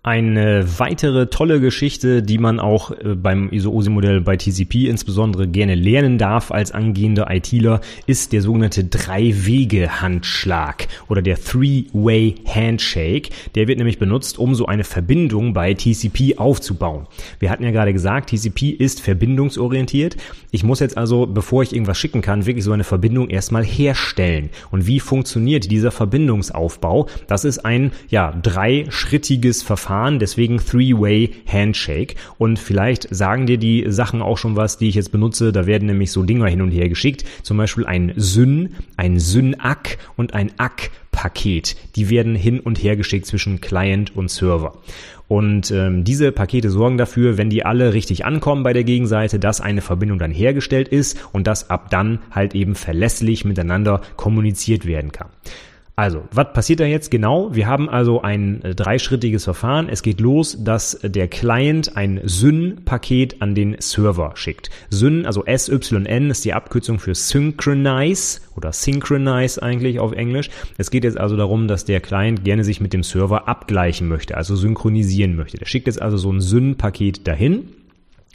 [0.01, 6.17] Eine weitere tolle Geschichte, die man auch äh, beim ISO-OSI-Modell bei TCP insbesondere gerne lernen
[6.17, 13.31] darf als angehender ITler, ist der sogenannte Drei-Wege-Handschlag oder der Three-Way Handshake.
[13.55, 17.07] Der wird nämlich benutzt, um so eine Verbindung bei TCP aufzubauen.
[17.39, 20.15] Wir hatten ja gerade gesagt, TCP ist verbindungsorientiert.
[20.51, 24.49] Ich muss jetzt also, bevor ich irgendwas schicken kann, wirklich so eine Verbindung erstmal herstellen.
[24.71, 27.07] Und wie funktioniert dieser Verbindungsaufbau?
[27.27, 32.13] Das ist ein, ja, dreischrittiges Verfahren Verfahren, deswegen Three-Way Handshake.
[32.37, 35.51] Und vielleicht sagen dir die Sachen auch schon was, die ich jetzt benutze.
[35.51, 37.25] Da werden nämlich so Dinger hin und her geschickt.
[37.41, 41.75] Zum Beispiel ein Syn, ein Synack und ein Ack-Paket.
[41.95, 44.77] Die werden hin und her geschickt zwischen Client und Server.
[45.27, 49.59] Und ähm, diese Pakete sorgen dafür, wenn die alle richtig ankommen bei der Gegenseite, dass
[49.59, 55.11] eine Verbindung dann hergestellt ist und dass ab dann halt eben verlässlich miteinander kommuniziert werden
[55.11, 55.29] kann.
[55.99, 57.53] Also, was passiert da jetzt genau?
[57.53, 59.89] Wir haben also ein äh, dreischrittiges Verfahren.
[59.89, 64.69] Es geht los, dass der Client ein Syn-Paket an den Server schickt.
[64.89, 70.49] Syn, also SYN, ist die Abkürzung für Synchronize oder Synchronize eigentlich auf Englisch.
[70.77, 74.37] Es geht jetzt also darum, dass der Client gerne sich mit dem Server abgleichen möchte,
[74.37, 75.57] also synchronisieren möchte.
[75.57, 77.73] Der schickt jetzt also so ein Syn-Paket dahin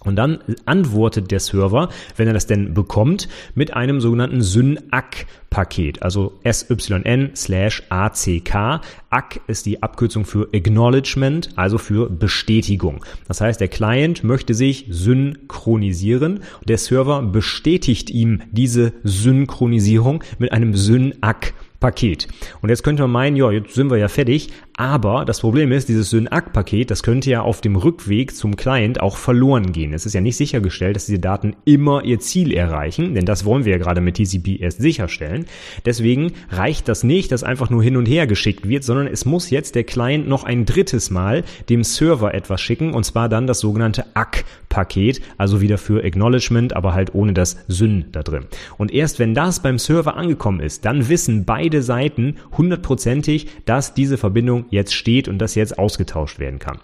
[0.04, 6.38] und dann antwortet der Server, wenn er das denn bekommt, mit einem sogenannten SYN-ACK-Paket, also
[6.44, 8.80] SYN slash ACK.
[9.10, 13.04] ACK ist die Abkürzung für Acknowledgement, also für Bestätigung.
[13.28, 20.74] Das heißt, der Client möchte sich synchronisieren der Server bestätigt ihm diese Synchronisierung mit einem
[20.74, 22.28] SYN-ACK Paket.
[22.62, 25.88] Und jetzt könnte man meinen, ja, jetzt sind wir ja fertig, aber das Problem ist,
[25.88, 29.92] dieses Synac-Paket, das könnte ja auf dem Rückweg zum Client auch verloren gehen.
[29.92, 33.64] Es ist ja nicht sichergestellt, dass diese Daten immer ihr Ziel erreichen, denn das wollen
[33.64, 35.46] wir ja gerade mit TCP erst sicherstellen.
[35.86, 39.50] Deswegen reicht das nicht, dass einfach nur hin und her geschickt wird, sondern es muss
[39.50, 43.60] jetzt der Client noch ein drittes Mal dem Server etwas schicken und zwar dann das
[43.60, 48.46] sogenannte ACK-Paket, also wieder für Acknowledgement, aber halt ohne das Syn da drin.
[48.76, 54.18] Und erst wenn das beim Server angekommen ist, dann wissen beide Seiten hundertprozentig, dass diese
[54.18, 56.80] Verbindung jetzt steht und das jetzt ausgetauscht werden kann.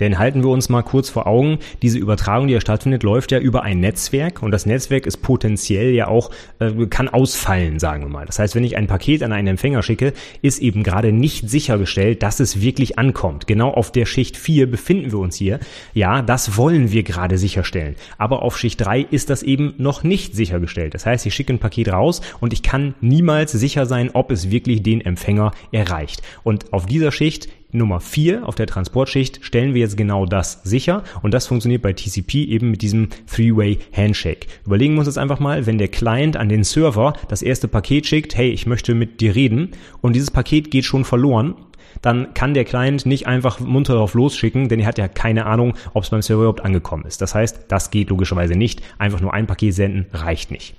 [0.00, 3.38] Denn halten wir uns mal kurz vor Augen, diese Übertragung, die ja stattfindet, läuft ja
[3.38, 8.08] über ein Netzwerk und das Netzwerk ist potenziell ja auch, äh, kann ausfallen, sagen wir
[8.08, 8.26] mal.
[8.26, 12.22] Das heißt, wenn ich ein Paket an einen Empfänger schicke, ist eben gerade nicht sichergestellt,
[12.22, 13.46] dass es wirklich ankommt.
[13.46, 15.60] Genau auf der Schicht 4 befinden wir uns hier.
[15.94, 17.96] Ja, das wollen wir gerade sicherstellen.
[18.18, 20.94] Aber auf Schicht 3 ist das eben noch nicht sichergestellt.
[20.94, 24.50] Das heißt, ich schicke ein Paket raus und ich kann niemals sicher sein, ob es
[24.50, 26.22] wirklich den Empfänger erreicht.
[26.42, 31.04] Und auf dieser Schicht Nummer 4 auf der Transportschicht stellen wir jetzt genau das sicher
[31.22, 34.46] und das funktioniert bei TCP eben mit diesem Three-Way Handshake.
[34.66, 38.06] Überlegen wir uns jetzt einfach mal, wenn der Client an den Server das erste Paket
[38.06, 41.54] schickt, hey, ich möchte mit dir reden und dieses Paket geht schon verloren,
[42.02, 45.74] dann kann der Client nicht einfach munter darauf losschicken, denn er hat ja keine Ahnung,
[45.92, 47.20] ob es beim Server überhaupt angekommen ist.
[47.20, 48.82] Das heißt, das geht logischerweise nicht.
[48.98, 50.74] Einfach nur ein Paket senden reicht nicht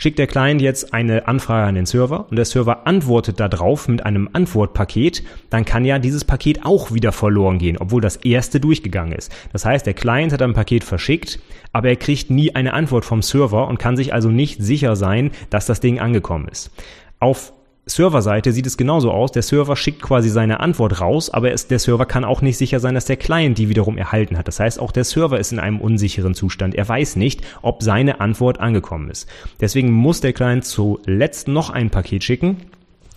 [0.00, 4.04] schickt der Client jetzt eine Anfrage an den Server und der Server antwortet darauf mit
[4.04, 9.12] einem Antwortpaket, dann kann ja dieses Paket auch wieder verloren gehen, obwohl das erste durchgegangen
[9.12, 9.30] ist.
[9.52, 11.38] Das heißt, der Client hat ein Paket verschickt,
[11.72, 15.32] aber er kriegt nie eine Antwort vom Server und kann sich also nicht sicher sein,
[15.50, 16.70] dass das Ding angekommen ist.
[17.18, 17.52] Auf
[17.90, 19.32] Serverseite sieht es genauso aus.
[19.32, 22.80] Der Server schickt quasi seine Antwort raus, aber es, der Server kann auch nicht sicher
[22.80, 24.48] sein, dass der Client die wiederum erhalten hat.
[24.48, 26.74] Das heißt, auch der Server ist in einem unsicheren Zustand.
[26.74, 29.28] Er weiß nicht, ob seine Antwort angekommen ist.
[29.60, 32.56] Deswegen muss der Client zuletzt noch ein Paket schicken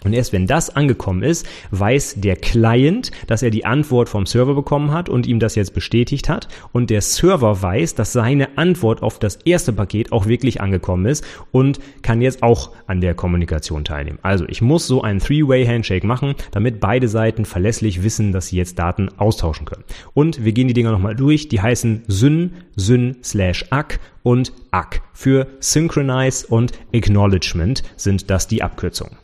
[0.03, 4.53] Und erst wenn das angekommen ist, weiß der Client, dass er die Antwort vom Server
[4.53, 6.47] bekommen hat und ihm das jetzt bestätigt hat.
[6.71, 11.25] Und der Server weiß, dass seine Antwort auf das erste Paket auch wirklich angekommen ist
[11.51, 14.19] und kann jetzt auch an der Kommunikation teilnehmen.
[14.21, 18.79] Also ich muss so einen Three-Way-Handshake machen, damit beide Seiten verlässlich wissen, dass sie jetzt
[18.79, 19.83] Daten austauschen können.
[20.13, 21.47] Und wir gehen die Dinger nochmal durch.
[21.47, 25.01] Die heißen Syn, Syn slash ACK und ACK.
[25.13, 29.17] Für Synchronize und Acknowledgement sind das die Abkürzungen.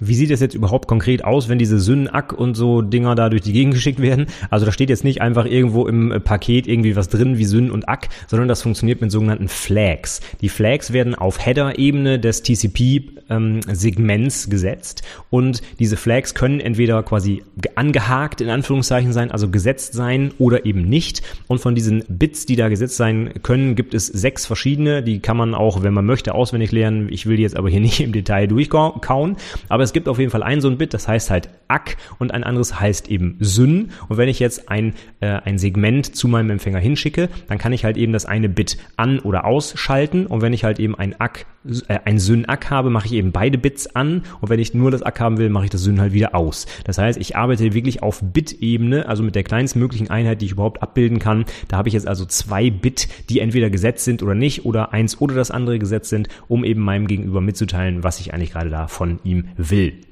[0.00, 3.42] Wie sieht es jetzt überhaupt konkret aus, wenn diese Synnack und so Dinger da durch
[3.42, 4.26] die Gegend geschickt werden?
[4.48, 7.70] Also da steht jetzt nicht einfach irgendwo im äh, Paket irgendwie was drin wie Syn
[7.70, 10.20] und Ack, sondern das funktioniert mit sogenannten Flags.
[10.40, 17.42] Die Flags werden auf Header-Ebene des TCP-Segments ähm, gesetzt und diese Flags können entweder quasi
[17.74, 21.22] angehakt in Anführungszeichen sein, also gesetzt sein oder eben nicht.
[21.46, 25.02] Und von diesen Bits, die da gesetzt sein können, gibt es sechs verschiedene.
[25.02, 27.08] Die kann man auch, wenn man möchte, auswendig lernen.
[27.10, 29.36] Ich will die jetzt aber hier nicht im Detail durchkauen.
[29.68, 32.32] Aber es gibt auf jeden Fall ein so ein Bit, das heißt halt Ack und
[32.32, 33.90] ein anderes heißt eben Syn.
[34.08, 37.84] Und wenn ich jetzt ein, äh, ein Segment zu meinem Empfänger hinschicke, dann kann ich
[37.84, 40.26] halt eben das eine Bit an- oder ausschalten.
[40.26, 41.46] Und wenn ich halt eben ein Ack,
[41.88, 44.22] äh, ein Syn-Ack habe, mache ich eben beide Bits an.
[44.40, 46.66] Und wenn ich nur das Ack haben will, mache ich das Syn halt wieder aus.
[46.84, 50.82] Das heißt, ich arbeite wirklich auf Bit-Ebene, also mit der kleinstmöglichen Einheit, die ich überhaupt
[50.82, 51.46] abbilden kann.
[51.68, 55.20] Da habe ich jetzt also zwei Bit, die entweder gesetzt sind oder nicht, oder eins
[55.20, 58.86] oder das andere gesetzt sind, um eben meinem Gegenüber mitzuteilen, was ich eigentlich gerade da
[58.86, 60.09] von ihm will will.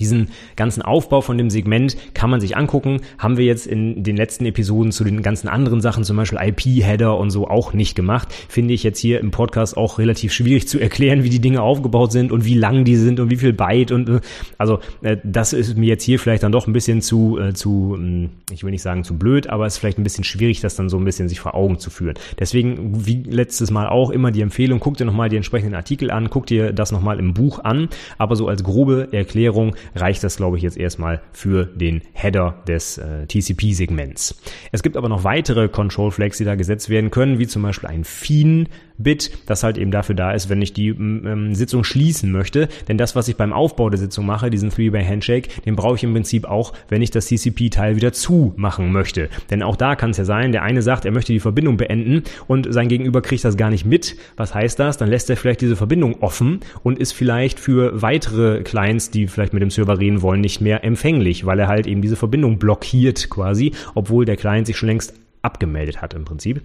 [0.00, 3.00] Diesen ganzen Aufbau von dem Segment kann man sich angucken.
[3.18, 7.16] Haben wir jetzt in den letzten Episoden zu den ganzen anderen Sachen, zum Beispiel IP-Header
[7.18, 8.32] und so, auch nicht gemacht.
[8.48, 12.12] Finde ich jetzt hier im Podcast auch relativ schwierig zu erklären, wie die Dinge aufgebaut
[12.12, 14.20] sind und wie lang die sind und wie viel Byte und äh,
[14.58, 17.94] also äh, das ist mir jetzt hier vielleicht dann doch ein bisschen zu, äh, zu,
[17.96, 20.76] hm, ich will nicht sagen zu blöd, aber es ist vielleicht ein bisschen schwierig, das
[20.76, 22.14] dann so ein bisschen sich vor Augen zu führen.
[22.38, 26.30] Deswegen, wie letztes Mal auch, immer die Empfehlung, guck dir nochmal die entsprechenden Artikel an,
[26.30, 30.56] guck dir das nochmal im Buch an, aber so als grobe Erklärung reicht das, glaube
[30.56, 34.40] ich, jetzt erstmal für den Header des äh, TCP-Segments.
[34.72, 37.88] Es gibt aber noch weitere Control Flags, die da gesetzt werden können, wie zum Beispiel
[37.88, 38.68] ein Fien
[38.98, 42.68] Bit, das halt eben dafür da ist, wenn ich die ähm, Sitzung schließen möchte.
[42.88, 46.12] Denn das, was ich beim Aufbau der Sitzung mache, diesen Three-Way-Handshake, den brauche ich im
[46.12, 49.28] Prinzip auch, wenn ich das TCP-Teil wieder zumachen möchte.
[49.50, 52.22] Denn auch da kann es ja sein, der eine sagt, er möchte die Verbindung beenden
[52.46, 54.16] und sein Gegenüber kriegt das gar nicht mit.
[54.36, 54.96] Was heißt das?
[54.96, 59.52] Dann lässt er vielleicht diese Verbindung offen und ist vielleicht für weitere Clients, die vielleicht
[59.52, 63.30] mit dem Server reden wollen, nicht mehr empfänglich, weil er halt eben diese Verbindung blockiert
[63.30, 66.62] quasi, obwohl der Client sich schon längst abgemeldet hat im Prinzip.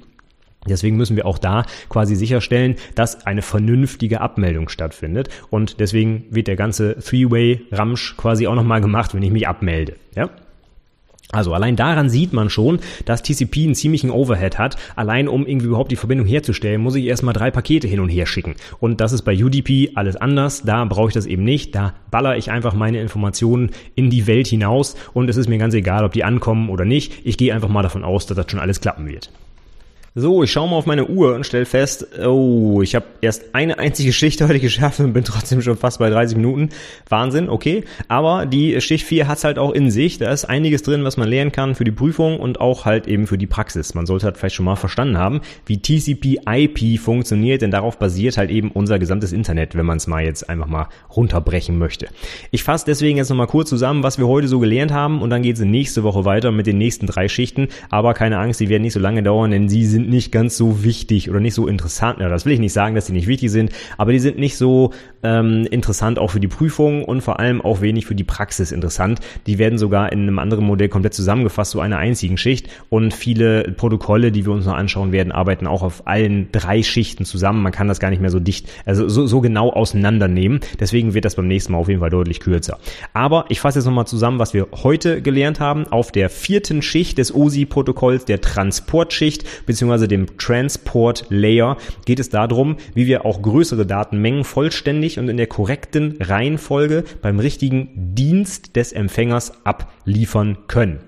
[0.67, 5.30] Deswegen müssen wir auch da quasi sicherstellen, dass eine vernünftige Abmeldung stattfindet.
[5.50, 9.95] Und deswegen wird der ganze Three-Way-Ramsch quasi auch nochmal gemacht, wenn ich mich abmelde.
[10.15, 10.30] Ja?
[11.31, 14.75] Also allein daran sieht man schon, dass TCP einen ziemlichen Overhead hat.
[14.95, 18.25] Allein um irgendwie überhaupt die Verbindung herzustellen, muss ich erstmal drei Pakete hin und her
[18.25, 18.55] schicken.
[18.79, 20.63] Und das ist bei UDP alles anders.
[20.63, 21.73] Da brauche ich das eben nicht.
[21.75, 25.73] Da baller ich einfach meine Informationen in die Welt hinaus und es ist mir ganz
[25.73, 27.25] egal, ob die ankommen oder nicht.
[27.25, 29.31] Ich gehe einfach mal davon aus, dass das schon alles klappen wird.
[30.13, 33.80] So, ich schaue mal auf meine Uhr und stelle fest, oh, ich habe erst eine
[33.80, 36.67] einzige Schicht heute geschafft und bin trotzdem schon fast bei 30 Minuten.
[37.08, 37.86] Wahnsinn, okay.
[38.10, 40.17] Aber die Schicht 4 hat's halt auch in sich.
[40.17, 43.26] Da ist einiges drin, was man lernen kann für die Prüfung und auch halt eben
[43.26, 43.93] für die Praxis.
[43.93, 48.52] Man sollte halt vielleicht schon mal verstanden haben, wie TCP/IP funktioniert, denn darauf basiert halt
[48.52, 52.08] eben unser gesamtes Internet, wenn man es mal jetzt einfach mal runterbrechen möchte.
[52.52, 55.41] Ich fasse deswegen jetzt nochmal kurz zusammen, was wir heute so gelernt haben und dann
[55.41, 57.69] geht's nächste Woche weiter mit den nächsten drei Schichten.
[57.89, 60.57] Aber keine Angst, die werden nicht so lange dauern, denn sie sind sind nicht ganz
[60.57, 62.19] so wichtig oder nicht so interessant.
[62.19, 64.57] Ja, das will ich nicht sagen, dass sie nicht wichtig sind, aber die sind nicht
[64.57, 64.91] so
[65.23, 69.19] ähm, interessant auch für die Prüfung und vor allem auch wenig für die Praxis interessant.
[69.45, 72.67] Die werden sogar in einem anderen Modell komplett zusammengefasst, so einer einzigen Schicht.
[72.89, 77.25] Und viele Protokolle, die wir uns noch anschauen werden, arbeiten auch auf allen drei Schichten
[77.25, 77.61] zusammen.
[77.61, 80.61] Man kann das gar nicht mehr so dicht, also so, so genau auseinandernehmen.
[80.79, 82.79] Deswegen wird das beim nächsten Mal auf jeden Fall deutlich kürzer.
[83.13, 85.87] Aber ich fasse jetzt nochmal zusammen, was wir heute gelernt haben.
[85.87, 92.30] Auf der vierten Schicht des OSI-Protokolls, der Transportschicht, beziehungsweise beziehungsweise dem Transport Layer geht es
[92.30, 98.75] darum, wie wir auch größere Datenmengen vollständig und in der korrekten Reihenfolge beim richtigen Dienst
[98.75, 100.99] des Empfängers abliefern können.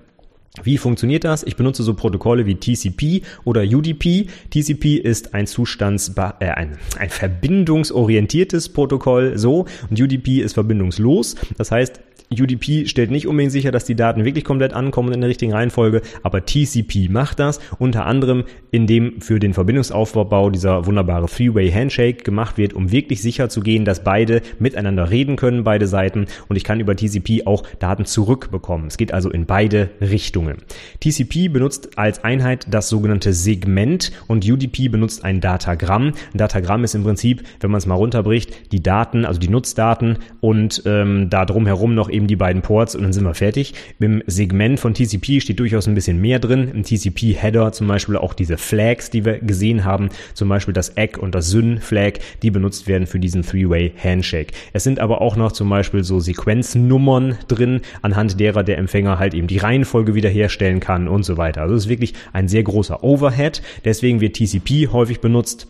[0.61, 1.43] Wie funktioniert das?
[1.43, 4.27] Ich benutze so Protokolle wie TCP oder UDP.
[4.51, 11.35] TCP ist ein Zustands äh, ein, ein verbindungsorientiertes Protokoll so und UDP ist verbindungslos.
[11.57, 15.29] Das heißt, UDP stellt nicht unbedingt sicher, dass die Daten wirklich komplett ankommen in der
[15.29, 21.71] richtigen Reihenfolge, aber TCP macht das, unter anderem indem für den Verbindungsaufbau dieser wunderbare Three-Way
[21.71, 26.25] Handshake gemacht wird, um wirklich sicher zu gehen, dass beide miteinander reden können, beide Seiten
[26.47, 28.87] und ich kann über TCP auch Daten zurückbekommen.
[28.87, 30.57] Es geht also in beide Richtungen.
[31.01, 36.13] TCP benutzt als Einheit das sogenannte Segment und UDP benutzt ein Datagramm.
[36.33, 40.17] Ein Datagramm ist im Prinzip, wenn man es mal runterbricht, die Daten, also die Nutzdaten
[40.41, 43.73] und ähm, da drumherum noch eben die beiden Ports und dann sind wir fertig.
[43.99, 46.69] Im Segment von TCP steht durchaus ein bisschen mehr drin.
[46.73, 51.19] Im TCP-Header zum Beispiel auch diese Flags, die wir gesehen haben, zum Beispiel das Egg
[51.19, 54.53] und das Syn-Flag, die benutzt werden für diesen Three-Way Handshake.
[54.73, 59.33] Es sind aber auch noch zum Beispiel so Sequenznummern drin, anhand derer der Empfänger halt
[59.33, 61.61] eben die Reihenfolge wiederherstellen kann und so weiter.
[61.61, 63.61] Also es ist wirklich ein sehr großer Overhead.
[63.85, 65.67] Deswegen wird TCP häufig benutzt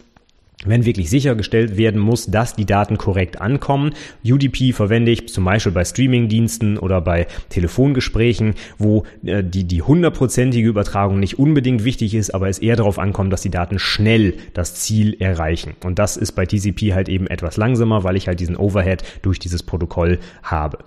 [0.65, 3.93] wenn wirklich sichergestellt werden muss, dass die Daten korrekt ankommen.
[4.25, 10.67] UDP verwende ich zum Beispiel bei Streamingdiensten oder bei Telefongesprächen, wo äh, die, die hundertprozentige
[10.67, 14.75] Übertragung nicht unbedingt wichtig ist, aber es eher darauf ankommt, dass die Daten schnell das
[14.75, 15.75] Ziel erreichen.
[15.83, 19.39] Und das ist bei TCP halt eben etwas langsamer, weil ich halt diesen Overhead durch
[19.39, 20.79] dieses Protokoll habe.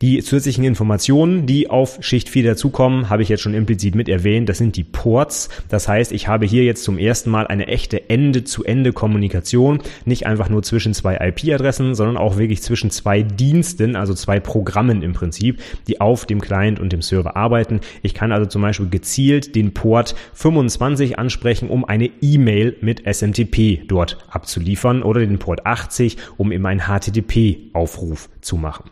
[0.00, 4.48] Die zusätzlichen Informationen, die auf Schicht 4 dazukommen, habe ich jetzt schon implizit mit erwähnt.
[4.48, 5.48] Das sind die Ports.
[5.68, 9.80] Das heißt, ich habe hier jetzt zum ersten Mal eine echte Ende-zu-Ende-Kommunikation.
[10.04, 15.02] Nicht einfach nur zwischen zwei IP-Adressen, sondern auch wirklich zwischen zwei Diensten, also zwei Programmen
[15.02, 17.80] im Prinzip, die auf dem Client und dem Server arbeiten.
[18.02, 23.82] Ich kann also zum Beispiel gezielt den Port 25 ansprechen, um eine E-Mail mit SMTP
[23.88, 28.90] dort abzuliefern oder den Port 80, um eben einen HTTP-Aufruf zu machen.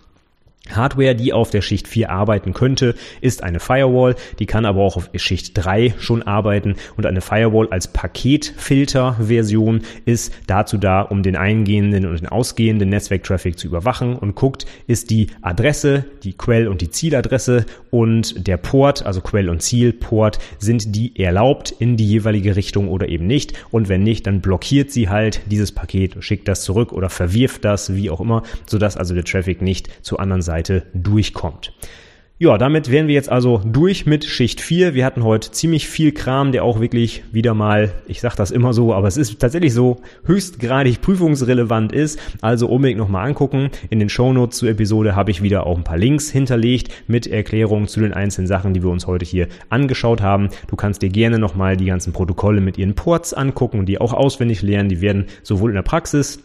[0.75, 4.97] Hardware, die auf der Schicht 4 arbeiten könnte, ist eine Firewall, die kann aber auch
[4.97, 6.77] auf Schicht 3 schon arbeiten.
[6.97, 13.59] Und eine Firewall als Paketfilter-Version ist dazu da, um den eingehenden und den ausgehenden Netzwerktraffic
[13.59, 14.17] zu überwachen.
[14.17, 19.49] Und guckt, ist die Adresse, die Quell- und die Zieladresse und der Port, also Quell-
[19.49, 23.53] und Zielport, sind die erlaubt in die jeweilige Richtung oder eben nicht?
[23.71, 27.95] Und wenn nicht, dann blockiert sie halt dieses Paket, schickt das zurück oder verwirft das,
[27.95, 31.73] wie auch immer, sodass also der Traffic nicht zu anderen Seiten Seite durchkommt.
[32.39, 34.93] Ja, damit wären wir jetzt also durch mit Schicht 4.
[34.93, 38.75] Wir hatten heute ziemlich viel Kram, der auch wirklich wieder mal, ich sage das immer
[38.75, 42.19] so, aber es ist tatsächlich so, höchstgradig prüfungsrelevant ist.
[42.43, 43.71] Also unbedingt nochmal angucken.
[43.89, 47.89] In den Shownotes zur Episode habe ich wieder auch ein paar Links hinterlegt mit Erklärungen
[47.89, 50.51] zu den einzelnen Sachen, die wir uns heute hier angeschaut haben.
[50.69, 54.13] Du kannst dir gerne nochmal die ganzen Protokolle mit ihren Ports angucken und die auch
[54.13, 54.91] auswendig lernen.
[54.91, 56.39] Die werden sowohl in der Praxis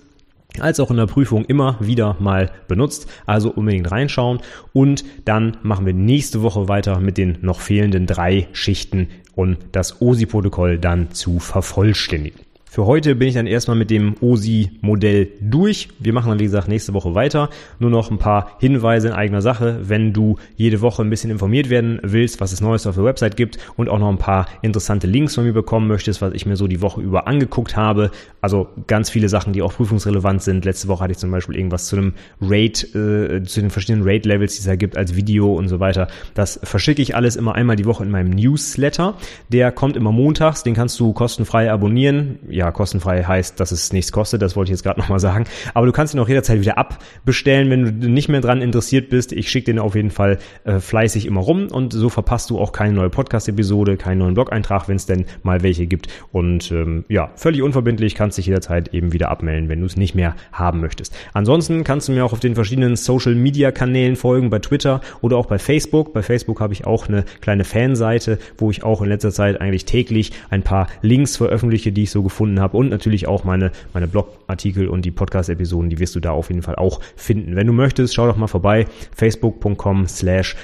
[0.60, 3.08] als auch in der Prüfung immer wieder mal benutzt.
[3.26, 4.40] Also unbedingt reinschauen.
[4.74, 10.02] Und dann machen wir nächste Woche weiter mit den noch fehlenden drei Schichten und das
[10.02, 12.40] OSI-Protokoll dann zu vervollständigen.
[12.74, 15.90] Für heute bin ich dann erstmal mit dem OSI-Modell durch.
[16.00, 17.50] Wir machen dann, wie gesagt, nächste Woche weiter.
[17.80, 21.70] Nur noch ein paar Hinweise in eigener Sache, wenn du jede Woche ein bisschen informiert
[21.70, 25.06] werden willst, was es Neues auf der Website gibt und auch noch ein paar interessante
[25.06, 28.10] Links von mir bekommen möchtest, was ich mir so die Woche über angeguckt habe.
[28.40, 30.64] Also ganz viele Sachen, die auch prüfungsrelevant sind.
[30.64, 34.54] Letzte Woche hatte ich zum Beispiel irgendwas zu einem Rate, äh, zu den verschiedenen Rate-Levels,
[34.54, 36.08] die es da gibt, als Video und so weiter.
[36.36, 39.16] Das verschicke ich alles immer einmal die Woche in meinem Newsletter.
[39.50, 44.12] Der kommt immer montags, den kannst du kostenfrei abonnieren ja, kostenfrei heißt, dass es nichts
[44.12, 45.46] kostet, das wollte ich jetzt gerade nochmal sagen.
[45.74, 49.32] Aber du kannst ihn auch jederzeit wieder abbestellen, wenn du nicht mehr dran interessiert bist.
[49.32, 52.72] Ich schicke den auf jeden Fall äh, fleißig immer rum und so verpasst du auch
[52.72, 56.08] keine neue Podcast-Episode, keinen neuen Blog-Eintrag, wenn es denn mal welche gibt.
[56.32, 60.14] Und ähm, ja, völlig unverbindlich, kannst dich jederzeit eben wieder abmelden, wenn du es nicht
[60.14, 61.16] mehr haben möchtest.
[61.34, 65.60] Ansonsten kannst du mir auch auf den verschiedenen Social-Media-Kanälen folgen, bei Twitter oder auch bei
[65.60, 66.14] Facebook.
[66.14, 69.86] Bei Facebook habe ich auch eine kleine Fanseite, wo ich auch in letzter Zeit eigentlich
[69.86, 73.72] täglich ein paar Links veröffentliche, die ich so gefunden gefunden habe und natürlich auch meine,
[73.94, 77.56] meine Blogartikel und die Podcast-Episoden, die wirst du da auf jeden Fall auch finden.
[77.56, 80.56] Wenn du möchtest, schau doch mal vorbei, facebook.com slash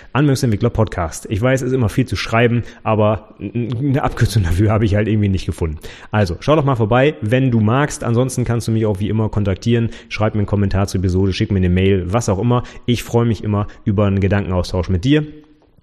[0.74, 1.28] Podcast.
[1.30, 5.08] Ich weiß, es ist immer viel zu schreiben, aber eine Abkürzung dafür habe ich halt
[5.08, 5.78] irgendwie nicht gefunden.
[6.12, 8.04] Also, schau doch mal vorbei, wenn du magst.
[8.04, 9.90] Ansonsten kannst du mich auch wie immer kontaktieren.
[10.10, 12.64] Schreib mir einen Kommentar zur Episode, schick mir eine Mail, was auch immer.
[12.86, 15.26] Ich freue mich immer über einen Gedankenaustausch mit dir.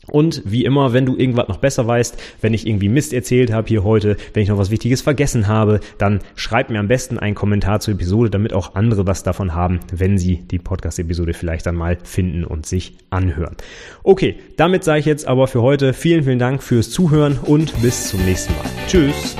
[0.08, 3.68] Und wie immer, wenn du irgendwas noch besser weißt, wenn ich irgendwie Mist erzählt habe
[3.68, 7.34] hier heute, wenn ich noch was Wichtiges vergessen habe, dann schreib mir am besten einen
[7.34, 11.76] Kommentar zur Episode, damit auch andere was davon haben, wenn sie die Podcast-Episode vielleicht dann
[11.76, 13.56] mal finden und sich anhören.
[14.02, 18.08] Okay, damit sage ich jetzt aber für heute vielen, vielen Dank fürs Zuhören und bis
[18.08, 18.64] zum nächsten Mal.
[18.86, 19.36] Tschüss.